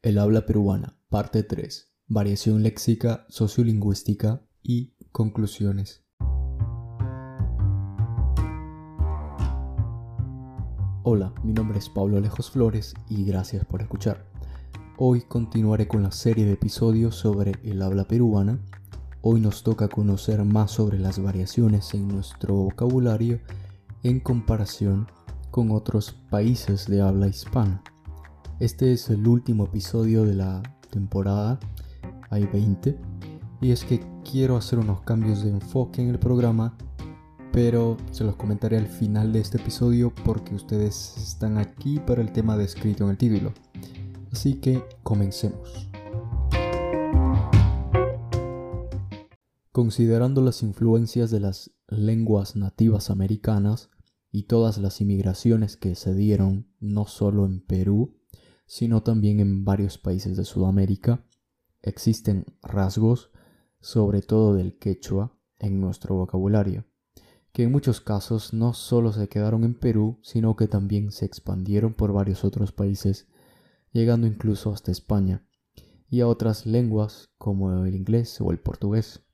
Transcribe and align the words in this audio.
El 0.00 0.18
habla 0.18 0.46
peruana, 0.46 0.96
parte 1.08 1.42
3. 1.42 1.92
Variación 2.06 2.62
léxica, 2.62 3.26
sociolingüística 3.28 4.46
y 4.62 4.94
conclusiones. 5.10 6.04
Hola, 11.02 11.34
mi 11.42 11.52
nombre 11.52 11.80
es 11.80 11.88
Pablo 11.88 12.16
Alejos 12.16 12.48
Flores 12.48 12.94
y 13.08 13.24
gracias 13.24 13.64
por 13.64 13.82
escuchar. 13.82 14.24
Hoy 14.98 15.22
continuaré 15.22 15.88
con 15.88 16.04
la 16.04 16.12
serie 16.12 16.44
de 16.46 16.52
episodios 16.52 17.16
sobre 17.16 17.54
el 17.64 17.82
habla 17.82 18.04
peruana. 18.04 18.60
Hoy 19.20 19.40
nos 19.40 19.64
toca 19.64 19.88
conocer 19.88 20.44
más 20.44 20.70
sobre 20.70 21.00
las 21.00 21.20
variaciones 21.20 21.92
en 21.94 22.06
nuestro 22.06 22.54
vocabulario 22.54 23.40
en 24.04 24.20
comparación 24.20 25.08
con 25.50 25.72
otros 25.72 26.12
países 26.30 26.86
de 26.86 27.00
habla 27.00 27.26
hispana. 27.26 27.82
Este 28.60 28.92
es 28.92 29.08
el 29.08 29.24
último 29.28 29.66
episodio 29.66 30.24
de 30.24 30.34
la 30.34 30.60
temporada, 30.90 31.60
hay 32.28 32.44
20, 32.44 32.98
y 33.60 33.70
es 33.70 33.84
que 33.84 34.00
quiero 34.28 34.56
hacer 34.56 34.80
unos 34.80 35.02
cambios 35.02 35.44
de 35.44 35.50
enfoque 35.50 36.02
en 36.02 36.08
el 36.08 36.18
programa, 36.18 36.76
pero 37.52 37.96
se 38.10 38.24
los 38.24 38.34
comentaré 38.34 38.76
al 38.76 38.88
final 38.88 39.32
de 39.32 39.38
este 39.38 39.58
episodio 39.58 40.12
porque 40.24 40.56
ustedes 40.56 41.16
están 41.18 41.56
aquí 41.56 42.00
para 42.00 42.20
el 42.20 42.32
tema 42.32 42.56
descrito 42.56 43.04
en 43.04 43.10
el 43.10 43.16
título. 43.16 43.52
Así 44.32 44.54
que 44.54 44.82
comencemos. 45.04 45.88
Considerando 49.70 50.42
las 50.42 50.64
influencias 50.64 51.30
de 51.30 51.38
las 51.38 51.70
lenguas 51.86 52.56
nativas 52.56 53.08
americanas, 53.10 53.88
y 54.30 54.42
todas 54.44 54.78
las 54.78 55.00
inmigraciones 55.00 55.76
que 55.76 55.94
se 55.94 56.14
dieron 56.14 56.66
no 56.80 57.06
solo 57.06 57.46
en 57.46 57.60
Perú, 57.60 58.17
sino 58.68 59.02
también 59.02 59.40
en 59.40 59.64
varios 59.64 59.98
países 59.98 60.36
de 60.36 60.44
Sudamérica, 60.44 61.24
existen 61.82 62.44
rasgos, 62.62 63.32
sobre 63.80 64.22
todo 64.22 64.54
del 64.54 64.78
quechua, 64.78 65.36
en 65.58 65.80
nuestro 65.80 66.14
vocabulario, 66.14 66.84
que 67.50 67.64
en 67.64 67.72
muchos 67.72 68.00
casos 68.00 68.54
no 68.54 68.74
solo 68.74 69.12
se 69.12 69.28
quedaron 69.28 69.64
en 69.64 69.74
Perú, 69.74 70.20
sino 70.22 70.54
que 70.54 70.68
también 70.68 71.10
se 71.10 71.24
expandieron 71.24 71.94
por 71.94 72.12
varios 72.12 72.44
otros 72.44 72.70
países, 72.70 73.26
llegando 73.90 74.28
incluso 74.28 74.72
hasta 74.72 74.92
España, 74.92 75.44
y 76.08 76.20
a 76.20 76.28
otras 76.28 76.64
lenguas 76.64 77.30
como 77.36 77.84
el 77.84 77.96
inglés 77.96 78.40
o 78.40 78.52
el 78.52 78.60
portugués. 78.60 79.24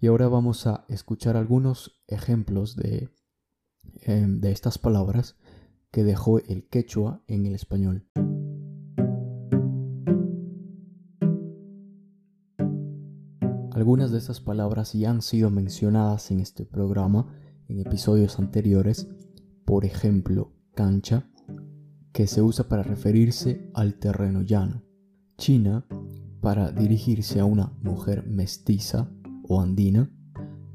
Y 0.00 0.08
ahora 0.08 0.26
vamos 0.26 0.66
a 0.66 0.84
escuchar 0.88 1.36
algunos 1.36 2.02
ejemplos 2.08 2.74
de 2.74 3.10
Em, 4.02 4.40
de 4.40 4.50
estas 4.50 4.78
palabras 4.78 5.36
que 5.90 6.04
dejó 6.04 6.38
el 6.38 6.68
quechua 6.68 7.22
en 7.26 7.46
el 7.46 7.54
español. 7.54 8.06
Algunas 13.72 14.10
de 14.10 14.18
estas 14.18 14.40
palabras 14.40 14.92
ya 14.92 15.10
han 15.10 15.22
sido 15.22 15.50
mencionadas 15.50 16.30
en 16.30 16.40
este 16.40 16.66
programa 16.66 17.34
en 17.68 17.80
episodios 17.80 18.38
anteriores, 18.38 19.08
por 19.64 19.84
ejemplo, 19.84 20.52
cancha, 20.74 21.26
que 22.12 22.26
se 22.26 22.42
usa 22.42 22.68
para 22.68 22.82
referirse 22.82 23.70
al 23.74 23.94
terreno 23.94 24.42
llano, 24.42 24.82
china, 25.38 25.86
para 26.40 26.72
dirigirse 26.72 27.40
a 27.40 27.44
una 27.44 27.72
mujer 27.82 28.26
mestiza 28.26 29.08
o 29.48 29.60
andina, 29.60 30.10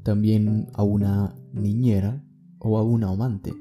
también 0.02 0.68
a 0.74 0.82
una 0.82 1.34
niñera 1.52 2.24
o 2.58 2.78
a 2.78 2.82
un 2.82 3.04
amante, 3.04 3.54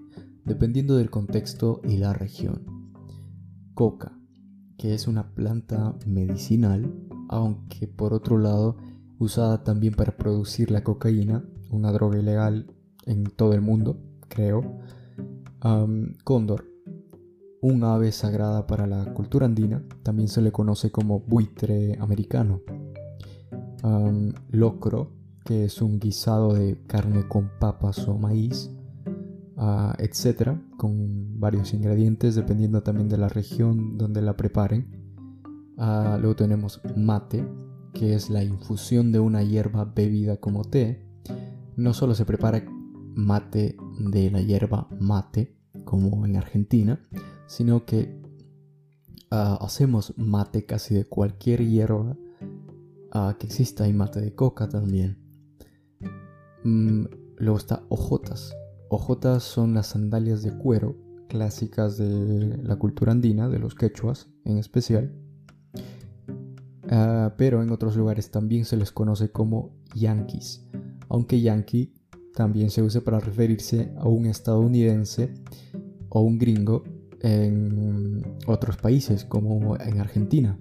dependiendo 0.46 0.96
del 0.96 1.10
contexto 1.10 1.82
y 1.84 1.98
la 1.98 2.14
región. 2.14 2.92
Coca, 3.74 4.18
que 4.78 4.94
es 4.94 5.08
una 5.08 5.34
planta 5.34 5.96
medicinal, 6.06 6.94
aunque 7.30 7.88
por 7.88 8.14
otro 8.14 8.38
lado 8.38 8.78
usada 9.20 9.64
también 9.64 9.96
para 9.96 10.16
producir 10.16 10.72
la 10.72 10.84
cocaína, 10.84 11.44
una 11.72 11.92
droga 11.92 12.20
ilegal 12.20 12.68
en 13.06 13.26
todo 13.26 13.54
el 13.54 13.62
mundo, 13.62 14.00
creo. 14.30 14.80
cóndor, 16.24 16.66
un 17.62 17.84
ave 17.84 18.12
sagrada 18.12 18.68
para 18.68 18.86
la 18.86 19.14
cultura 19.14 19.48
andina, 19.48 19.84
también 20.04 20.30
se 20.30 20.42
le 20.42 20.52
conoce 20.52 20.92
como 20.92 21.20
buitre 21.22 21.98
americano. 22.00 22.62
locro, 24.52 25.12
que 25.44 25.66
es 25.66 25.82
un 25.82 26.00
guisado 26.00 26.54
de 26.54 26.78
carne 26.88 27.28
con 27.28 27.52
papas 27.60 28.08
o 28.08 28.18
maíz 28.18 28.75
etcétera, 30.00 30.62
con 30.78 31.40
varios 31.40 31.74
ingredientes 31.74 32.36
dependiendo 32.36 32.84
también 32.84 33.08
de 33.08 33.18
la 33.18 33.30
región 33.30 33.98
donde 33.98 34.22
la 34.22 34.36
preparen. 34.36 34.88
luego 35.78 36.36
tenemos 36.36 36.82
mate, 36.96 37.48
que 37.94 38.14
es 38.16 38.30
la 38.30 38.44
infusión 38.44 39.12
de 39.12 39.20
una 39.20 39.44
hierba 39.44 39.86
bebida 39.86 40.38
como 40.38 40.64
té. 40.64 41.06
No 41.78 41.94
solo 41.94 42.16
se 42.16 42.26
prepara 42.26 42.66
mate 43.16 43.78
de 44.00 44.32
la 44.32 44.42
hierba 44.42 44.88
mate, 45.00 45.58
como 45.86 46.26
en 46.26 46.36
Argentina, 46.36 47.00
sino 47.48 47.86
que 47.86 48.22
hacemos 49.30 50.14
mate 50.18 50.66
casi 50.66 50.96
de 50.96 51.06
cualquier 51.06 51.66
hierba 51.66 52.18
que 53.40 53.48
exista 53.48 53.88
y 53.88 53.94
mate 53.94 54.20
de 54.20 54.36
coca 54.36 54.68
también. 54.68 55.18
Mm, 56.66 57.06
luego 57.38 57.58
está 57.58 57.84
ojotas, 57.90 58.56
Ojotas 58.90 59.44
son 59.44 59.74
las 59.74 59.88
sandalias 59.88 60.44
de 60.44 60.58
cuero 60.58 60.96
clásicas 61.28 61.98
de 61.98 62.58
la 62.64 62.76
cultura 62.78 63.12
andina, 63.12 63.50
de 63.50 63.60
los 63.60 63.76
quechuas 63.76 64.30
en 64.46 64.58
especial. 64.58 65.14
Ah, 66.90 67.34
pero 67.38 67.64
en 67.64 67.72
otros 67.72 67.96
lugares 67.96 68.30
también 68.30 68.64
se 68.66 68.78
les 68.78 68.92
conoce 68.92 69.32
como 69.32 69.76
yankees, 69.96 70.68
aunque 71.10 71.42
yankee 71.42 71.94
también 72.36 72.70
se 72.70 72.84
usa 72.84 73.02
para 73.02 73.20
referirse 73.20 73.92
a 73.98 74.08
un 74.08 74.28
estadounidense 74.28 75.34
o 76.10 76.22
un 76.22 76.38
gringo 76.38 76.84
en 77.22 78.38
otros 78.46 78.78
países 78.78 79.26
como 79.26 79.78
en 79.78 80.00
Argentina. 80.00 80.60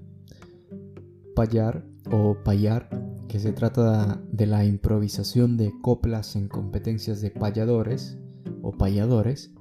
Payar 1.35 1.85
o 2.11 2.37
payar 2.43 2.89
que 3.35 3.41
se 3.41 3.53
trata 3.53 4.23
de 4.31 4.47
la 4.47 4.65
improvisación 4.65 5.57
de 5.57 5.73
coplas 5.83 6.37
en 6.37 6.47
competencias 6.47 7.21
de 7.21 7.33
payadores 7.33 8.17
o 8.63 8.71
payadores. 8.71 9.53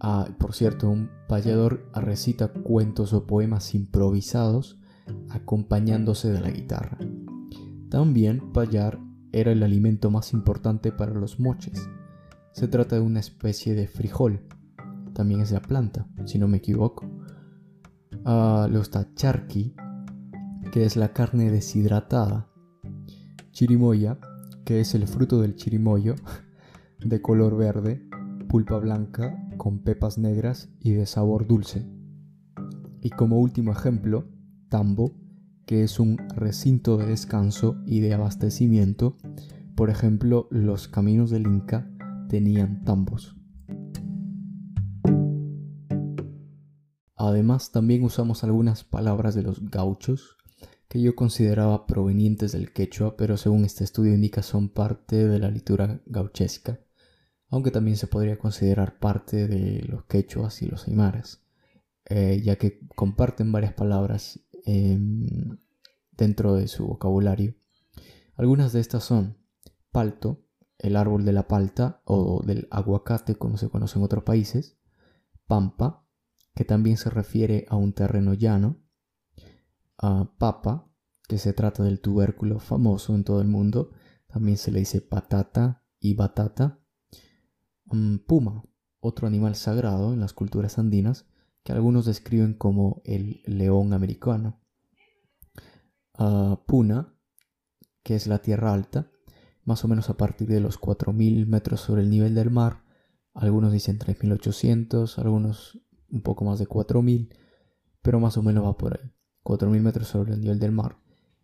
Ah, 0.00 0.28
por 0.38 0.52
cierto, 0.52 0.90
un 0.90 1.08
payador 1.26 1.90
recita 1.94 2.52
cuentos 2.52 3.14
o 3.14 3.26
poemas 3.26 3.74
improvisados 3.74 4.78
acompañándose 5.30 6.30
de 6.30 6.42
la 6.42 6.50
guitarra. 6.50 6.98
También 7.88 8.52
payar 8.52 9.00
era 9.32 9.52
el 9.52 9.62
alimento 9.62 10.10
más 10.10 10.34
importante 10.34 10.92
para 10.92 11.14
los 11.14 11.40
moches. 11.40 11.88
Se 12.52 12.68
trata 12.68 12.96
de 12.96 13.00
una 13.00 13.20
especie 13.20 13.74
de 13.74 13.86
frijol. 13.88 14.42
También 15.14 15.40
es 15.40 15.52
la 15.52 15.62
planta, 15.62 16.06
si 16.26 16.38
no 16.38 16.48
me 16.48 16.58
equivoco. 16.58 17.06
Ah, 18.26 18.66
luego 18.68 18.82
está 18.82 19.08
charqui, 19.14 19.74
que 20.70 20.84
es 20.84 20.96
la 20.96 21.14
carne 21.14 21.50
deshidratada 21.50 22.49
chirimoya, 23.52 24.18
que 24.64 24.80
es 24.80 24.94
el 24.94 25.06
fruto 25.06 25.40
del 25.40 25.56
chirimoyo, 25.56 26.14
de 27.04 27.22
color 27.22 27.56
verde, 27.56 28.06
pulpa 28.48 28.78
blanca, 28.78 29.48
con 29.56 29.80
pepas 29.80 30.18
negras 30.18 30.68
y 30.80 30.92
de 30.92 31.06
sabor 31.06 31.46
dulce. 31.46 31.86
Y 33.02 33.10
como 33.10 33.38
último 33.38 33.72
ejemplo, 33.72 34.28
tambo, 34.68 35.12
que 35.66 35.84
es 35.84 36.00
un 36.00 36.18
recinto 36.34 36.96
de 36.96 37.06
descanso 37.06 37.76
y 37.86 38.00
de 38.00 38.14
abastecimiento. 38.14 39.16
Por 39.76 39.90
ejemplo, 39.90 40.48
los 40.50 40.88
caminos 40.88 41.30
del 41.30 41.46
Inca 41.46 41.90
tenían 42.28 42.84
tambos. 42.84 43.36
Además, 47.16 47.70
también 47.70 48.02
usamos 48.02 48.44
algunas 48.44 48.82
palabras 48.82 49.34
de 49.34 49.42
los 49.42 49.70
gauchos, 49.70 50.38
que 50.90 51.00
yo 51.00 51.14
consideraba 51.14 51.86
provenientes 51.86 52.50
del 52.50 52.72
quechua, 52.72 53.16
pero 53.16 53.36
según 53.36 53.64
este 53.64 53.84
estudio 53.84 54.12
indica 54.12 54.42
son 54.42 54.68
parte 54.68 55.28
de 55.28 55.38
la 55.38 55.48
literatura 55.48 56.02
gauchesca, 56.04 56.80
aunque 57.48 57.70
también 57.70 57.96
se 57.96 58.08
podría 58.08 58.40
considerar 58.40 58.98
parte 58.98 59.46
de 59.46 59.84
los 59.84 60.04
quechuas 60.06 60.62
y 60.62 60.66
los 60.66 60.88
aymaras, 60.88 61.44
eh, 62.06 62.42
ya 62.44 62.56
que 62.56 62.80
comparten 62.96 63.52
varias 63.52 63.72
palabras 63.72 64.40
em, 64.66 65.58
dentro 66.10 66.54
de 66.56 66.66
su 66.66 66.88
vocabulario. 66.88 67.54
Algunas 68.34 68.72
de 68.72 68.80
estas 68.80 69.04
son 69.04 69.38
palto, 69.92 70.44
el 70.76 70.96
árbol 70.96 71.24
de 71.24 71.32
la 71.32 71.46
palta 71.46 72.02
o 72.04 72.42
del 72.44 72.66
aguacate 72.72 73.36
como 73.36 73.58
se 73.58 73.68
conoce 73.68 73.96
en 73.96 74.04
otros 74.04 74.24
países, 74.24 74.76
pampa, 75.46 76.04
que 76.56 76.64
también 76.64 76.96
se 76.96 77.10
refiere 77.10 77.64
a 77.68 77.76
un 77.76 77.92
terreno 77.92 78.34
llano, 78.34 78.89
papa, 80.38 80.90
que 81.28 81.38
se 81.38 81.52
trata 81.52 81.82
del 81.82 82.00
tubérculo 82.00 82.58
famoso 82.58 83.14
en 83.14 83.24
todo 83.24 83.40
el 83.40 83.48
mundo, 83.48 83.92
también 84.26 84.56
se 84.56 84.72
le 84.72 84.80
dice 84.80 85.00
patata 85.00 85.84
y 85.98 86.14
batata. 86.14 86.80
Mm, 87.86 88.18
puma, 88.26 88.64
otro 89.00 89.26
animal 89.26 89.54
sagrado 89.56 90.12
en 90.12 90.20
las 90.20 90.32
culturas 90.32 90.78
andinas, 90.78 91.26
que 91.62 91.72
algunos 91.72 92.06
describen 92.06 92.54
como 92.54 93.02
el 93.04 93.42
león 93.46 93.92
americano. 93.92 94.60
Puna, 96.66 97.14
que 98.02 98.14
es 98.14 98.26
la 98.26 98.40
tierra 98.42 98.74
alta, 98.74 99.10
más 99.64 99.84
o 99.84 99.88
menos 99.88 100.10
a 100.10 100.16
partir 100.16 100.48
de 100.48 100.60
los 100.60 100.78
4.000 100.78 101.46
metros 101.46 101.80
sobre 101.80 102.02
el 102.02 102.10
nivel 102.10 102.34
del 102.34 102.50
mar, 102.50 102.84
algunos 103.32 103.72
dicen 103.72 103.98
3.800, 103.98 105.18
algunos 105.18 105.80
un 106.10 106.22
poco 106.22 106.44
más 106.44 106.58
de 106.58 106.66
4.000, 106.66 107.34
pero 108.02 108.20
más 108.20 108.36
o 108.36 108.42
menos 108.42 108.64
va 108.64 108.76
por 108.76 108.98
ahí, 109.00 109.12
4.000 109.44 109.80
metros 109.80 110.08
sobre 110.08 110.34
el 110.34 110.40
nivel 110.40 110.58
del 110.58 110.72
mar. 110.72 110.98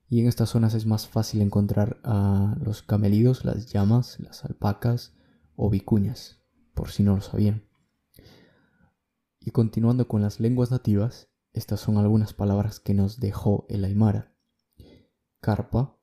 Y 0.09 0.21
en 0.21 0.29
estas 0.29 0.51
zonas 0.51 0.75
es 0.75 0.87
más 0.87 1.09
fácil 1.09 1.43
encontrar 1.43 1.99
a 2.05 2.57
los 2.61 2.83
camelidos, 2.83 3.45
las 3.45 3.73
llamas, 3.73 4.21
las 4.21 4.45
alpacas 4.45 5.15
o 5.57 5.69
vicuñas, 5.71 6.41
por 6.75 6.91
si 6.91 7.03
no 7.03 7.17
lo 7.17 7.23
sabían. 7.23 7.65
Y 9.41 9.51
continuando 9.51 10.07
con 10.07 10.23
las 10.23 10.39
lenguas 10.39 10.71
nativas, 10.71 11.29
estas 11.53 11.81
son 11.81 11.97
algunas 11.97 12.35
palabras 12.35 12.81
que 12.81 12.95
nos 12.95 13.19
dejó 13.19 13.67
el 13.69 13.85
Aymara. 13.85 14.35
Carpa, 15.41 15.99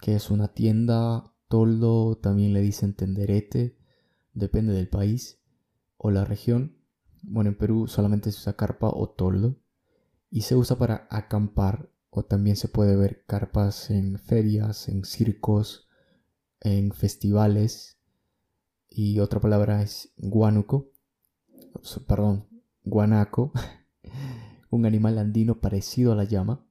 que 0.00 0.14
es 0.14 0.30
una 0.30 0.48
tienda, 0.48 1.34
toldo, 1.48 2.16
también 2.18 2.52
le 2.52 2.60
dicen 2.60 2.94
tenderete, 2.94 3.78
depende 4.32 4.72
del 4.72 4.88
país 4.88 5.40
o 5.96 6.10
la 6.10 6.24
región. 6.24 6.78
Bueno, 7.22 7.50
en 7.50 7.58
Perú 7.58 7.86
solamente 7.86 8.32
se 8.32 8.40
usa 8.40 8.56
carpa 8.56 8.88
o 8.88 9.08
toldo 9.10 9.60
y 10.30 10.42
se 10.42 10.56
usa 10.56 10.76
para 10.76 11.06
acampar 11.10 11.90
o 12.10 12.24
también 12.24 12.56
se 12.56 12.68
puede 12.68 12.96
ver 12.96 13.24
carpas 13.26 13.90
en 13.90 14.18
ferias, 14.18 14.88
en 14.88 15.04
circos, 15.04 15.88
en 16.60 16.92
festivales 16.92 17.98
y 18.88 19.18
otra 19.18 19.40
palabra 19.40 19.82
es 19.82 20.12
guanuco, 20.16 20.90
perdón, 22.06 22.48
guanaco, 22.84 23.52
un 24.70 24.86
animal 24.86 25.18
andino 25.18 25.60
parecido 25.60 26.12
a 26.12 26.16
la 26.16 26.24
llama. 26.24 26.66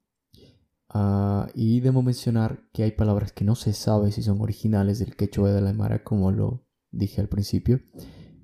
Ah, 0.89 1.47
y 1.53 1.81
debo 1.81 2.01
mencionar 2.01 2.69
que 2.71 2.83
hay 2.83 2.91
palabras 2.91 3.31
que 3.33 3.43
no 3.43 3.55
se 3.55 3.73
sabe 3.73 4.11
si 4.11 4.23
son 4.23 4.41
originales 4.41 4.97
del 4.99 5.15
quechua 5.15 5.51
de 5.51 5.61
la 5.61 5.69
Aymara, 5.69 6.03
como 6.03 6.31
lo 6.31 6.65
dije 6.91 7.21
al 7.21 7.29
principio. 7.29 7.81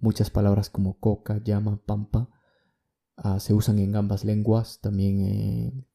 Muchas 0.01 0.29
palabras 0.29 0.69
como 0.69 0.99
coca, 0.99 1.41
llama, 1.43 1.81
pampa 1.85 2.29
ah, 3.21 3.39
se 3.39 3.53
usan 3.53 3.79
en 3.79 3.95
ambas 3.95 4.25
lenguas. 4.25 4.79
También 4.81 5.21
eh, 5.21 5.87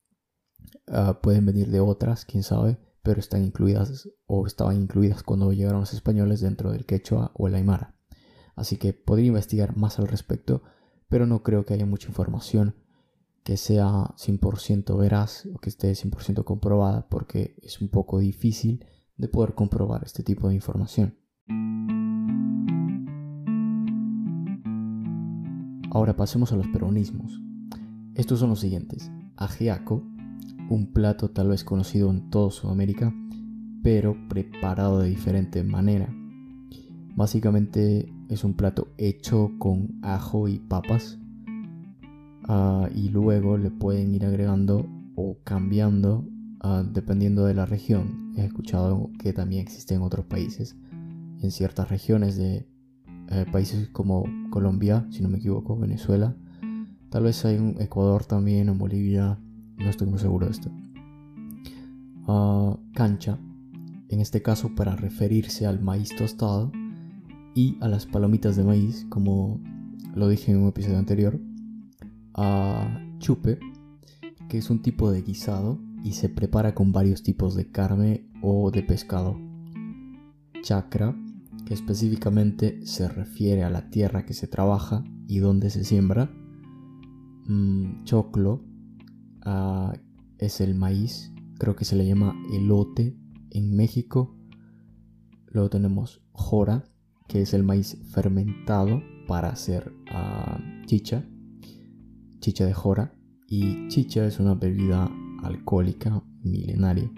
ah, 0.88 1.20
pueden 1.22 1.46
venir 1.46 1.70
de 1.70 1.80
otras, 1.80 2.24
quién 2.24 2.42
sabe, 2.42 2.78
pero 3.02 3.20
están 3.20 3.44
incluidas 3.44 4.08
o 4.26 4.46
estaban 4.46 4.76
incluidas 4.76 5.22
cuando 5.22 5.52
llegaron 5.52 5.80
los 5.80 5.94
españoles 5.94 6.40
dentro 6.40 6.72
del 6.72 6.86
quechua 6.86 7.32
o 7.34 7.48
el 7.48 7.54
aymara. 7.54 7.96
Así 8.54 8.76
que 8.78 8.92
podría 8.92 9.26
investigar 9.26 9.76
más 9.76 9.98
al 9.98 10.08
respecto, 10.08 10.62
pero 11.08 11.26
no 11.26 11.42
creo 11.42 11.64
que 11.64 11.74
haya 11.74 11.86
mucha 11.86 12.08
información 12.08 12.74
que 13.44 13.56
sea 13.56 14.14
100% 14.16 14.98
veraz 14.98 15.46
o 15.54 15.58
que 15.58 15.70
esté 15.70 15.92
100% 15.92 16.42
comprobada 16.42 17.08
porque 17.08 17.54
es 17.62 17.80
un 17.80 17.88
poco 17.88 18.18
difícil 18.18 18.84
de 19.16 19.28
poder 19.28 19.54
comprobar 19.54 20.02
este 20.04 20.24
tipo 20.24 20.48
de 20.48 20.54
información. 20.54 21.16
Ahora 25.96 26.14
pasemos 26.14 26.52
a 26.52 26.56
los 26.56 26.66
peronismos. 26.66 27.40
Estos 28.14 28.40
son 28.40 28.50
los 28.50 28.60
siguientes. 28.60 29.10
Ajiaco, 29.38 30.04
un 30.68 30.92
plato 30.92 31.30
tal 31.30 31.48
vez 31.48 31.64
conocido 31.64 32.10
en 32.10 32.28
toda 32.28 32.50
Sudamérica, 32.50 33.14
pero 33.82 34.14
preparado 34.28 35.00
de 35.00 35.08
diferente 35.08 35.64
manera. 35.64 36.14
Básicamente 37.14 38.12
es 38.28 38.44
un 38.44 38.52
plato 38.52 38.88
hecho 38.98 39.52
con 39.56 39.98
ajo 40.02 40.48
y 40.48 40.58
papas 40.58 41.18
ah, 42.46 42.90
y 42.94 43.08
luego 43.08 43.56
le 43.56 43.70
pueden 43.70 44.14
ir 44.14 44.26
agregando 44.26 44.86
o 45.14 45.38
cambiando 45.44 46.28
ah, 46.60 46.84
dependiendo 46.86 47.46
de 47.46 47.54
la 47.54 47.64
región. 47.64 48.34
He 48.36 48.44
escuchado 48.44 49.08
que 49.18 49.32
también 49.32 49.62
existe 49.62 49.94
en 49.94 50.02
otros 50.02 50.26
países, 50.26 50.76
en 51.40 51.50
ciertas 51.50 51.88
regiones 51.88 52.36
de 52.36 52.68
eh, 53.30 53.46
países 53.50 53.88
como 53.88 54.24
Colombia, 54.50 55.06
si 55.10 55.22
no 55.22 55.28
me 55.28 55.38
equivoco, 55.38 55.76
Venezuela. 55.76 56.36
Tal 57.10 57.24
vez 57.24 57.44
hay 57.44 57.56
un 57.56 57.80
Ecuador 57.80 58.24
también, 58.24 58.68
en 58.68 58.78
Bolivia, 58.78 59.38
no 59.76 59.88
estoy 59.88 60.06
muy 60.06 60.18
seguro 60.18 60.46
de 60.46 60.52
esto. 60.52 60.70
Ah, 62.28 62.78
cancha, 62.94 63.38
en 64.08 64.20
este 64.20 64.42
caso 64.42 64.74
para 64.74 64.96
referirse 64.96 65.66
al 65.66 65.80
maíz 65.80 66.14
tostado 66.16 66.72
y 67.54 67.78
a 67.80 67.88
las 67.88 68.06
palomitas 68.06 68.56
de 68.56 68.64
maíz, 68.64 69.06
como 69.08 69.60
lo 70.14 70.28
dije 70.28 70.52
en 70.52 70.58
un 70.58 70.68
episodio 70.68 70.98
anterior. 70.98 71.40
a 72.34 73.02
chupe, 73.18 73.58
que 74.48 74.58
es 74.58 74.68
un 74.68 74.82
tipo 74.82 75.10
de 75.10 75.22
guisado 75.22 75.78
y 76.04 76.12
se 76.12 76.28
prepara 76.28 76.74
con 76.74 76.92
varios 76.92 77.22
tipos 77.22 77.54
de 77.54 77.70
carne 77.70 78.28
o 78.42 78.70
de 78.70 78.82
pescado. 78.82 79.38
Chacra, 80.62 81.16
que 81.66 81.74
específicamente 81.74 82.86
se 82.86 83.08
refiere 83.08 83.64
a 83.64 83.70
la 83.70 83.90
tierra 83.90 84.24
que 84.24 84.34
se 84.34 84.46
trabaja 84.46 85.04
y 85.26 85.40
donde 85.40 85.68
se 85.68 85.84
siembra. 85.84 86.30
Mm, 87.46 88.04
choclo 88.04 88.64
ah, 89.44 89.92
es 90.38 90.60
el 90.60 90.76
maíz, 90.76 91.34
creo 91.58 91.74
que 91.74 91.84
se 91.84 91.96
le 91.96 92.06
llama 92.06 92.34
elote 92.52 93.18
en 93.50 93.74
México. 93.74 94.38
Luego 95.48 95.68
tenemos 95.68 96.22
jora, 96.30 96.84
que 97.26 97.42
es 97.42 97.52
el 97.52 97.64
maíz 97.64 97.98
fermentado 98.12 99.02
para 99.26 99.48
hacer 99.48 99.92
ah, 100.12 100.60
chicha, 100.86 101.28
chicha 102.38 102.64
de 102.64 102.74
jora. 102.74 103.12
Y 103.48 103.88
chicha 103.88 104.24
es 104.24 104.38
una 104.38 104.54
bebida 104.54 105.10
alcohólica 105.42 106.22
milenaria. 106.44 107.10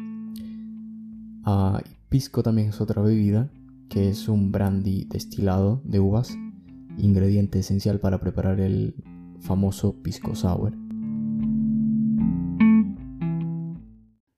Ah, 1.44 1.82
pisco 2.08 2.42
también 2.42 2.68
es 2.68 2.80
otra 2.80 3.02
bebida 3.02 3.50
que 3.88 4.10
es 4.10 4.28
un 4.28 4.52
brandy 4.52 5.04
destilado 5.04 5.80
de 5.84 6.00
uvas, 6.00 6.36
ingrediente 6.96 7.60
esencial 7.60 8.00
para 8.00 8.20
preparar 8.20 8.60
el 8.60 8.94
famoso 9.40 10.02
pisco 10.02 10.34
sour. 10.34 10.74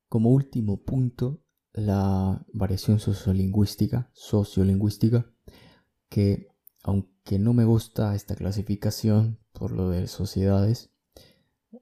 Como 0.09 0.31
último 0.31 0.83
punto, 0.83 1.43
la 1.73 2.45
variación 2.53 2.99
sociolingüística, 2.99 4.11
sociolingüística, 4.13 5.31
que 6.09 6.49
aunque 6.83 7.39
no 7.39 7.53
me 7.53 7.65
gusta 7.65 8.15
esta 8.15 8.35
clasificación 8.35 9.39
por 9.53 9.73
lo 9.73 9.91
de 9.91 10.07
sociedades, 10.07 10.91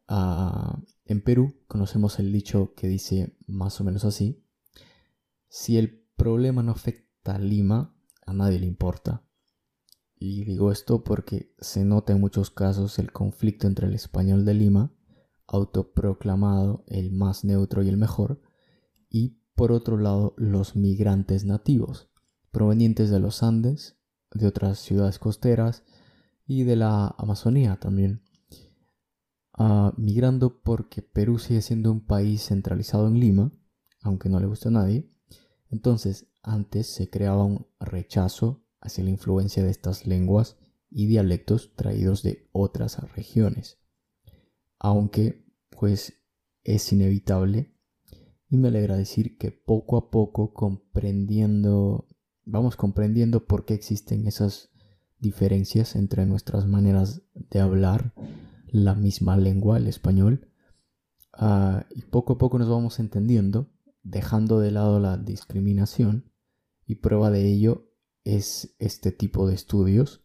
ah, 0.07 0.81
en 1.07 1.23
Perú 1.23 1.55
conocemos 1.67 2.19
el 2.19 2.33
dicho 2.33 2.75
que 2.77 2.89
dice 2.89 3.37
más 3.47 3.81
o 3.81 3.85
menos 3.85 4.05
así, 4.05 4.45
si 5.49 5.79
el 5.79 6.05
problema 6.17 6.63
no 6.63 6.73
afecta 6.73 7.08
Lima, 7.37 7.95
a 8.25 8.33
nadie 8.33 8.61
le 8.61 8.67
importa. 8.67 9.29
Y 10.15 10.45
digo 10.45 10.73
esto 10.73 11.05
porque 11.05 11.55
se 11.59 11.85
nota 11.85 12.13
en 12.13 12.21
muchos 12.21 12.51
casos 12.51 12.99
el 12.99 13.13
conflicto 13.13 13.67
entre 13.67 13.87
el 13.87 13.95
español 13.95 14.45
de 14.45 14.55
Lima, 14.55 14.93
autoproclamado 15.47 16.85
el 16.87 17.13
más 17.13 17.45
neutro 17.45 17.83
y 17.83 17.89
el 17.89 17.97
mejor, 17.97 18.41
y 19.11 19.41
por 19.55 19.73
otro 19.73 19.99
lado 19.99 20.35
los 20.37 20.77
migrantes 20.77 21.45
nativos, 21.45 22.09
provenientes 22.51 23.11
de 23.11 23.19
los 23.19 23.43
Andes, 23.43 23.99
de 24.33 24.47
otras 24.47 24.79
ciudades 24.79 25.19
costeras 25.19 25.85
y 26.47 26.65
de 26.65 26.77
la 26.77 27.15
Amazonía 27.19 27.79
también. 27.81 28.23
Ah, 29.53 29.93
migrando 29.97 30.63
porque 30.63 31.03
Perú 31.03 31.39
sigue 31.39 31.63
siendo 31.63 31.91
un 31.91 32.07
país 32.07 32.47
centralizado 32.47 33.09
en 33.09 33.19
Lima, 33.19 33.53
aunque 34.03 34.29
no 34.29 34.39
le 34.39 34.47
guste 34.47 34.69
a 34.69 34.73
nadie. 34.73 35.11
Entonces, 35.71 36.28
antes 36.43 36.87
se 36.87 37.11
creaba 37.11 37.45
un 37.45 37.67
rechazo 37.81 38.65
hacia 38.81 39.05
la 39.05 39.11
influencia 39.11 39.63
de 39.63 39.71
estas 39.71 40.07
lenguas 40.07 40.57
y 40.91 41.07
dialectos 41.07 41.75
traídos 41.75 42.23
de 42.23 42.49
otras 42.53 42.99
regiones. 43.15 43.79
Aunque, 44.79 45.45
pues, 45.71 46.15
es 46.65 46.93
inevitable 46.93 47.75
y 48.49 48.57
me 48.57 48.69
alegra 48.69 48.97
decir 48.97 49.37
que 49.37 49.51
poco 49.51 49.97
a 49.97 50.11
poco 50.11 50.55
comprendiendo, 50.55 52.09
vamos 52.45 52.77
comprendiendo 52.77 53.47
por 53.47 53.65
qué 53.65 53.75
existen 53.75 54.27
esas 54.27 54.71
diferencias 55.19 55.97
entre 55.97 56.25
nuestras 56.27 56.67
maneras 56.67 57.23
de 57.35 57.61
hablar 57.61 58.15
la 58.67 58.95
misma 58.95 59.37
lengua, 59.37 59.79
el 59.79 59.87
español, 59.87 60.51
ah, 61.33 61.87
y 61.95 62.03
poco 62.03 62.35
a 62.35 62.39
poco 62.39 62.59
nos 62.59 62.69
vamos 62.69 63.01
entendiendo, 63.01 63.71
dejando 64.09 64.59
de 64.59 64.71
lado 64.71 65.01
la 65.01 65.17
discriminación 65.17 66.33
y 66.87 66.97
prueba 66.97 67.31
de 67.31 67.45
ello 67.45 67.91
es 68.25 68.75
este 68.79 69.13
tipo 69.13 69.47
de 69.47 69.55
estudios. 69.55 70.25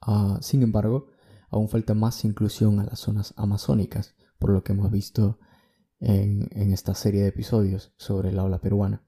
Ah, 0.00 0.38
sin 0.42 0.62
embargo, 0.62 1.06
aún 1.48 1.68
falta 1.68 1.94
más 1.94 2.24
inclusión 2.24 2.80
a 2.80 2.84
las 2.84 3.00
zonas 3.00 3.32
amazónicas, 3.36 4.14
por 4.38 4.50
lo 4.50 4.64
que 4.64 4.72
hemos 4.72 4.90
visto 4.90 5.38
en, 6.00 6.48
esta 6.72 6.94
serie 6.94 7.22
de 7.22 7.28
episodios 7.28 7.94
sobre 7.96 8.32
la 8.32 8.44
ola 8.44 8.60
peruana. 8.60 9.06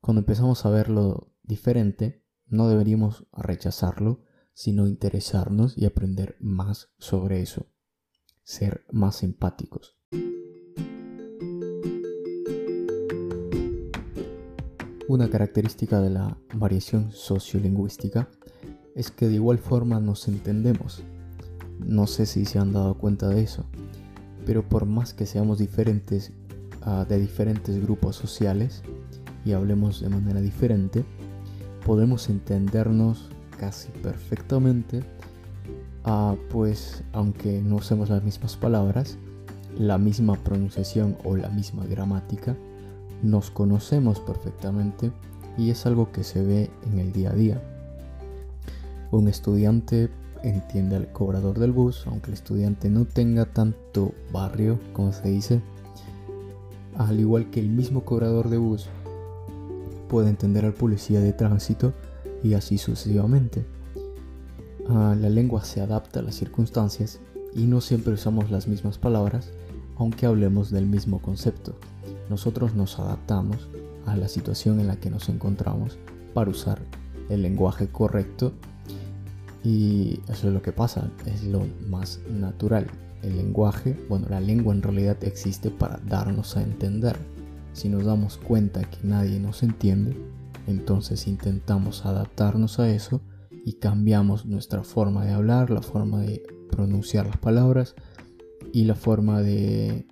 Cuando 0.00 0.20
empezamos 0.20 0.64
a 0.64 0.70
ver 0.70 0.88
lo 0.88 1.34
diferente, 1.42 2.24
no 2.46 2.68
deberíamos 2.68 3.26
rechazarlo, 3.32 4.24
sino 4.54 4.86
interesarnos 4.86 5.76
y 5.76 5.84
aprender 5.84 6.36
más 6.40 6.90
sobre 6.98 7.42
eso. 7.42 7.66
ser 8.42 8.86
más 8.92 9.24
empáticos. 9.24 9.95
Una 15.08 15.30
característica 15.30 16.00
de 16.00 16.10
la 16.10 16.36
variación 16.52 17.12
sociolingüística 17.12 18.28
es 18.96 19.12
que 19.12 19.28
de 19.28 19.34
igual 19.34 19.58
forma 19.58 20.00
nos 20.00 20.26
entendemos. 20.26 21.04
No 21.78 22.08
sé 22.08 22.26
si 22.26 22.44
se 22.44 22.58
han 22.58 22.72
dado 22.72 22.94
cuenta 22.98 23.28
de 23.28 23.40
eso, 23.40 23.64
pero 24.44 24.68
por 24.68 24.84
más 24.84 25.14
que 25.14 25.24
seamos 25.24 25.58
diferentes 25.58 26.32
uh, 26.84 27.04
de 27.04 27.20
diferentes 27.20 27.80
grupos 27.80 28.16
sociales 28.16 28.82
y 29.44 29.52
hablemos 29.52 30.00
de 30.00 30.08
manera 30.08 30.40
diferente, 30.40 31.04
podemos 31.84 32.28
entendernos 32.28 33.30
casi 33.60 33.90
perfectamente, 34.02 35.04
uh, 36.04 36.34
pues 36.50 37.04
aunque 37.12 37.62
no 37.62 37.76
usemos 37.76 38.10
las 38.10 38.24
mismas 38.24 38.56
palabras, 38.56 39.18
la 39.78 39.98
misma 39.98 40.34
pronunciación 40.34 41.16
o 41.22 41.36
la 41.36 41.48
misma 41.48 41.86
gramática, 41.86 42.56
nos 43.22 43.50
conocemos 43.50 44.20
perfectamente 44.20 45.12
y 45.56 45.70
es 45.70 45.86
algo 45.86 46.12
que 46.12 46.24
se 46.24 46.44
ve 46.44 46.70
en 46.90 46.98
el 46.98 47.12
día 47.12 47.30
a 47.30 47.34
día. 47.34 47.62
Un 49.10 49.28
estudiante 49.28 50.10
entiende 50.42 50.96
al 50.96 51.12
cobrador 51.12 51.58
del 51.58 51.72
bus, 51.72 52.06
aunque 52.06 52.30
el 52.30 52.34
estudiante 52.34 52.90
no 52.90 53.04
tenga 53.04 53.46
tanto 53.46 54.12
barrio, 54.32 54.78
como 54.92 55.12
se 55.12 55.28
dice, 55.28 55.60
al 56.96 57.18
igual 57.20 57.50
que 57.50 57.60
el 57.60 57.68
mismo 57.68 58.04
cobrador 58.04 58.48
de 58.48 58.58
bus 58.58 58.88
puede 60.08 60.30
entender 60.30 60.64
al 60.64 60.74
policía 60.74 61.20
de 61.20 61.32
tránsito 61.32 61.92
y 62.42 62.54
así 62.54 62.78
sucesivamente. 62.78 63.64
Ah, 64.88 65.16
la 65.18 65.28
lengua 65.28 65.64
se 65.64 65.80
adapta 65.80 66.20
a 66.20 66.22
las 66.22 66.36
circunstancias 66.36 67.18
y 67.54 67.66
no 67.66 67.80
siempre 67.80 68.14
usamos 68.14 68.50
las 68.50 68.68
mismas 68.68 68.98
palabras, 68.98 69.50
aunque 69.96 70.26
hablemos 70.26 70.70
del 70.70 70.86
mismo 70.86 71.20
concepto. 71.20 71.74
Nosotros 72.28 72.74
nos 72.74 72.98
adaptamos 72.98 73.68
a 74.06 74.16
la 74.16 74.28
situación 74.28 74.80
en 74.80 74.88
la 74.88 74.96
que 74.96 75.10
nos 75.10 75.28
encontramos 75.28 75.98
para 76.34 76.50
usar 76.50 76.80
el 77.28 77.42
lenguaje 77.42 77.88
correcto 77.88 78.52
y 79.64 80.20
eso 80.28 80.48
es 80.48 80.54
lo 80.54 80.62
que 80.62 80.72
pasa, 80.72 81.10
es 81.26 81.44
lo 81.44 81.66
más 81.88 82.20
natural. 82.30 82.86
El 83.22 83.36
lenguaje, 83.36 83.98
bueno, 84.08 84.28
la 84.28 84.40
lengua 84.40 84.72
en 84.72 84.82
realidad 84.82 85.16
existe 85.24 85.70
para 85.70 85.98
darnos 86.06 86.56
a 86.56 86.62
entender. 86.62 87.16
Si 87.72 87.88
nos 87.88 88.04
damos 88.04 88.36
cuenta 88.36 88.82
que 88.82 88.98
nadie 89.02 89.40
nos 89.40 89.62
entiende, 89.62 90.16
entonces 90.66 91.26
intentamos 91.26 92.06
adaptarnos 92.06 92.78
a 92.78 92.88
eso 92.88 93.20
y 93.64 93.74
cambiamos 93.74 94.46
nuestra 94.46 94.84
forma 94.84 95.24
de 95.24 95.32
hablar, 95.32 95.70
la 95.70 95.82
forma 95.82 96.20
de 96.20 96.44
pronunciar 96.70 97.26
las 97.26 97.38
palabras 97.38 97.96
y 98.72 98.84
la 98.84 98.94
forma 98.94 99.42
de 99.42 100.06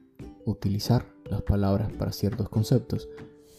utilizar 0.44 1.13
las 1.34 1.42
palabras 1.42 1.92
para 1.92 2.12
ciertos 2.12 2.48
conceptos. 2.48 3.08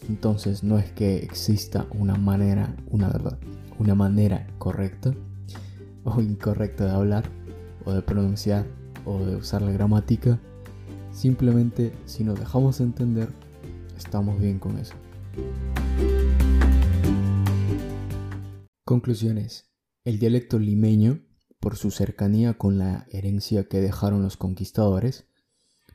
Entonces 0.08 0.62
no 0.62 0.78
es 0.78 0.90
que 0.92 1.16
exista 1.16 1.86
una 1.90 2.14
manera, 2.14 2.74
una 2.88 3.08
verdad, 3.08 3.38
una 3.78 3.94
manera 3.94 4.46
correcta 4.58 5.14
o 6.04 6.20
incorrecta 6.20 6.86
de 6.86 6.90
hablar 6.90 7.24
o 7.84 7.92
de 7.92 8.02
pronunciar 8.02 8.66
o 9.04 9.24
de 9.24 9.36
usar 9.36 9.62
la 9.62 9.72
gramática. 9.72 10.40
Simplemente 11.12 11.92
si 12.06 12.24
nos 12.24 12.38
dejamos 12.38 12.80
entender, 12.80 13.28
estamos 13.96 14.40
bien 14.40 14.58
con 14.58 14.78
eso. 14.78 14.94
Conclusiones. 18.84 19.70
El 20.04 20.18
dialecto 20.18 20.58
limeño, 20.58 21.20
por 21.60 21.76
su 21.76 21.90
cercanía 21.90 22.54
con 22.54 22.78
la 22.78 23.06
herencia 23.10 23.64
que 23.64 23.80
dejaron 23.80 24.22
los 24.22 24.36
conquistadores, 24.36 25.26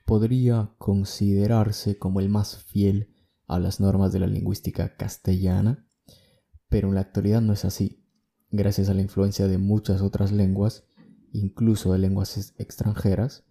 podría 0.05 0.73
considerarse 0.77 1.97
como 1.97 2.19
el 2.19 2.29
más 2.29 2.63
fiel 2.63 3.13
a 3.47 3.59
las 3.59 3.79
normas 3.79 4.11
de 4.11 4.19
la 4.19 4.27
lingüística 4.27 4.95
castellana, 4.95 5.87
pero 6.69 6.87
en 6.87 6.95
la 6.95 7.01
actualidad 7.01 7.41
no 7.41 7.53
es 7.53 7.65
así 7.65 8.01
gracias 8.49 8.89
a 8.89 8.93
la 8.93 9.01
influencia 9.01 9.47
de 9.47 9.57
muchas 9.57 10.01
otras 10.01 10.31
lenguas, 10.31 10.85
incluso 11.31 11.93
de 11.93 11.99
lenguas 11.99 12.53
extranjeras, 12.57 13.45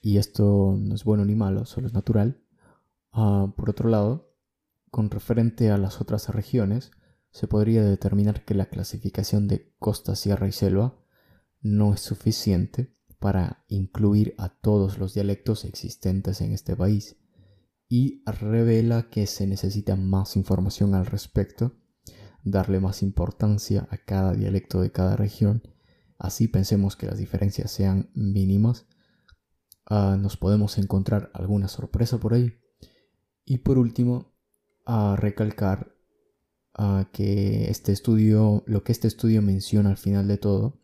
y 0.00 0.18
esto 0.18 0.76
no 0.78 0.94
es 0.94 1.04
bueno 1.04 1.24
ni 1.24 1.34
malo, 1.34 1.64
solo 1.64 1.86
es 1.86 1.94
natural. 1.94 2.42
Ah, 3.12 3.52
por 3.56 3.70
otro 3.70 3.88
lado, 3.88 4.34
con 4.90 5.10
referente 5.10 5.70
a 5.70 5.78
las 5.78 6.00
otras 6.00 6.28
regiones, 6.28 6.90
se 7.30 7.48
podría 7.48 7.82
determinar 7.82 8.44
que 8.44 8.54
la 8.54 8.66
clasificación 8.66 9.48
de 9.48 9.72
costa, 9.78 10.14
sierra 10.14 10.46
y 10.46 10.52
selva 10.52 11.00
no 11.62 11.94
es 11.94 12.00
suficiente 12.00 12.93
para 13.24 13.64
incluir 13.68 14.34
a 14.36 14.50
todos 14.50 14.98
los 14.98 15.14
dialectos 15.14 15.64
existentes 15.64 16.42
en 16.42 16.52
este 16.52 16.76
país 16.76 17.16
y 17.88 18.22
revela 18.26 19.08
que 19.08 19.26
se 19.26 19.46
necesita 19.46 19.96
más 19.96 20.36
información 20.36 20.94
al 20.94 21.06
respecto 21.06 21.72
darle 22.42 22.80
más 22.80 23.02
importancia 23.02 23.88
a 23.90 23.96
cada 23.96 24.34
dialecto 24.34 24.82
de 24.82 24.92
cada 24.92 25.16
región, 25.16 25.62
así 26.18 26.48
pensemos 26.48 26.96
que 26.96 27.06
las 27.06 27.16
diferencias 27.16 27.70
sean 27.70 28.10
mínimas, 28.12 28.84
ah, 29.86 30.18
nos 30.20 30.36
podemos 30.36 30.76
encontrar 30.76 31.30
alguna 31.32 31.68
sorpresa 31.68 32.18
por 32.18 32.34
ahí. 32.34 32.60
Y 33.46 33.56
por 33.56 33.78
último, 33.78 34.34
a 34.84 35.16
recalcar 35.16 35.96
ah, 36.74 37.08
que 37.10 37.70
este 37.70 37.92
estudio, 37.92 38.64
lo 38.66 38.84
que 38.84 38.92
este 38.92 39.08
estudio 39.08 39.40
menciona 39.40 39.88
al 39.88 39.96
final 39.96 40.28
de 40.28 40.36
todo, 40.36 40.83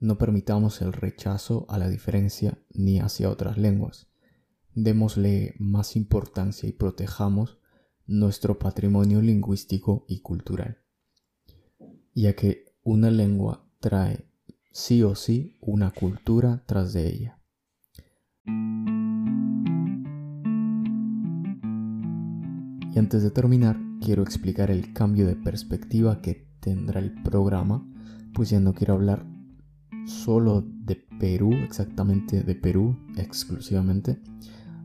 no 0.00 0.16
permitamos 0.16 0.80
el 0.80 0.94
rechazo 0.94 1.66
a 1.68 1.78
la 1.78 1.88
diferencia 1.88 2.58
ni 2.72 3.00
hacia 3.00 3.30
otras 3.30 3.58
lenguas. 3.58 4.08
Démosle 4.74 5.54
más 5.58 5.94
importancia 5.94 6.68
y 6.68 6.72
protejamos 6.72 7.58
nuestro 8.06 8.58
patrimonio 8.58 9.20
lingüístico 9.20 10.06
y 10.08 10.20
cultural, 10.20 10.78
ya 12.14 12.34
que 12.34 12.64
una 12.82 13.10
lengua 13.10 13.68
trae 13.78 14.26
sí 14.72 15.02
o 15.02 15.14
sí 15.14 15.58
una 15.60 15.90
cultura 15.90 16.64
tras 16.66 16.92
de 16.94 17.06
ella. 17.06 17.38
Y 22.92 22.98
antes 22.98 23.22
de 23.22 23.30
terminar, 23.30 23.78
quiero 24.00 24.22
explicar 24.22 24.70
el 24.70 24.92
cambio 24.94 25.26
de 25.26 25.36
perspectiva 25.36 26.22
que 26.22 26.48
tendrá 26.60 27.00
el 27.00 27.22
programa, 27.22 27.86
pues 28.32 28.50
ya 28.50 28.60
no 28.60 28.72
quiero 28.74 28.94
hablar 28.94 29.29
solo 30.06 30.62
de 30.62 30.96
Perú, 31.18 31.52
exactamente 31.64 32.42
de 32.42 32.54
Perú 32.54 32.96
exclusivamente, 33.16 34.20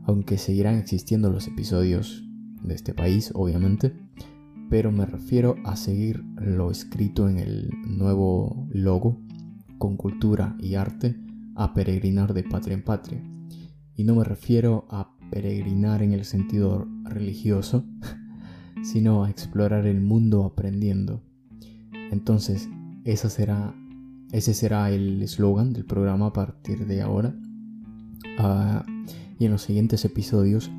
aunque 0.04 0.38
seguirán 0.38 0.76
existiendo 0.76 1.30
los 1.30 1.48
episodios 1.48 2.24
de 2.62 2.74
este 2.74 2.94
país, 2.94 3.32
obviamente, 3.34 3.92
pero 4.68 4.90
me 4.90 5.06
refiero 5.06 5.56
a 5.64 5.76
seguir 5.76 6.24
lo 6.36 6.70
escrito 6.70 7.28
en 7.28 7.38
el 7.38 7.70
nuevo 7.86 8.66
logo, 8.70 9.20
con 9.78 9.96
cultura 9.96 10.56
y 10.58 10.74
arte, 10.74 11.16
a 11.54 11.72
peregrinar 11.74 12.34
de 12.34 12.42
patria 12.42 12.74
en 12.74 12.82
patria. 12.82 13.22
Y 13.94 14.04
no 14.04 14.14
me 14.14 14.24
refiero 14.24 14.86
a 14.90 15.16
peregrinar 15.30 16.02
en 16.02 16.12
el 16.12 16.24
sentido 16.24 16.86
religioso, 17.04 17.84
sino 18.82 19.24
a 19.24 19.30
explorar 19.30 19.86
el 19.86 20.00
mundo 20.00 20.44
aprendiendo. 20.44 21.22
Entonces, 22.10 22.68
esa 23.04 23.30
será, 23.30 23.74
ese 24.32 24.54
será 24.54 24.90
el 24.90 25.22
eslogan 25.22 25.72
del 25.72 25.84
programa 25.84 26.26
a 26.26 26.32
partir 26.32 26.86
de 26.86 27.02
ahora. 27.02 27.34
Ah, 28.38 28.84
y 29.38 29.44
en 29.44 29.52
los 29.52 29.62
siguientes 29.62 30.04
episodios 30.04 30.70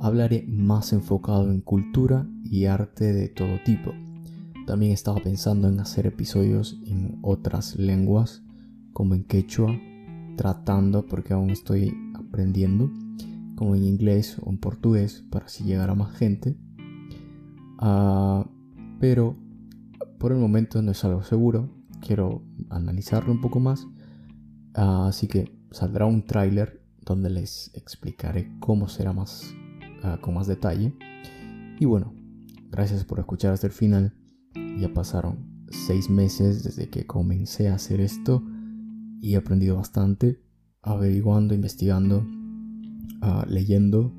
hablaré 0.00 0.44
más 0.48 0.92
enfocado 0.92 1.50
en 1.50 1.60
cultura 1.60 2.26
y 2.44 2.66
arte 2.66 3.12
de 3.12 3.28
todo 3.28 3.58
tipo. 3.64 3.92
También 4.66 4.92
estaba 4.92 5.20
pensando 5.20 5.68
en 5.68 5.78
hacer 5.80 6.06
episodios 6.06 6.80
en 6.86 7.18
otras 7.22 7.76
lenguas, 7.76 8.42
como 8.92 9.14
en 9.14 9.24
quechua, 9.24 9.78
tratando, 10.36 11.06
porque 11.06 11.32
aún 11.32 11.50
estoy 11.50 11.94
aprendiendo, 12.14 12.90
como 13.54 13.76
en 13.76 13.84
inglés 13.84 14.38
o 14.42 14.50
en 14.50 14.58
portugués, 14.58 15.24
para 15.30 15.46
así 15.46 15.64
llegar 15.64 15.90
a 15.90 15.94
más 15.94 16.16
gente. 16.16 16.56
Ah, 17.78 18.48
pero 18.98 19.36
por 20.18 20.32
el 20.32 20.38
momento 20.38 20.82
no 20.82 20.90
es 20.90 21.04
algo 21.04 21.22
seguro, 21.22 21.75
quiero 22.00 22.42
analizarlo 22.70 23.32
un 23.32 23.40
poco 23.40 23.60
más. 23.60 23.86
Ah, 24.74 25.06
así 25.08 25.28
que 25.28 25.56
saldrá 25.70 26.06
un 26.06 26.26
tráiler 26.26 26.82
donde 27.00 27.30
les 27.30 27.70
explicaré 27.74 28.50
cómo 28.60 28.88
será 28.88 29.12
más 29.12 29.54
Ah, 30.02 30.18
con 30.20 30.34
más 30.34 30.46
detalle. 30.46 30.94
Y 31.80 31.84
bueno, 31.84 32.14
gracias 32.70 33.04
por 33.04 33.18
escuchar 33.18 33.52
hasta 33.52 33.66
el 33.66 33.72
final. 33.72 34.14
Ya 34.78 34.92
pasaron 34.92 35.64
seis 35.70 36.08
meses 36.08 36.62
desde 36.62 36.88
que 36.88 37.06
comencé 37.06 37.68
a 37.68 37.74
hacer 37.74 38.00
esto 38.00 38.42
y 39.20 39.34
he 39.34 39.36
aprendido 39.36 39.76
bastante, 39.76 40.40
averiguando, 40.82 41.54
investigando, 41.54 42.24
uh, 43.22 43.48
leyendo, 43.48 44.12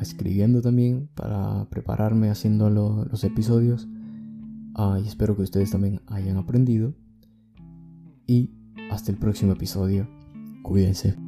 escribiendo 0.00 0.62
también 0.62 1.08
para 1.14 1.68
prepararme 1.70 2.30
haciendo 2.30 2.70
los 2.70 3.24
episodios. 3.24 3.88
Y 4.76 5.06
espero 5.06 5.36
que 5.36 5.42
ustedes 5.42 5.70
también 5.70 6.00
hayan 6.06 6.36
aprendido. 6.36 6.94
Y 8.26 8.50
hasta 8.90 9.10
el 9.10 9.18
próximo 9.18 9.52
episodio. 9.52 10.08
Cuídense. 10.62 11.23